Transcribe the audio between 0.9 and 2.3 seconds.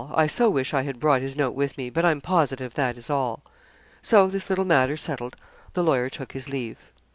brought his note with me; but I'm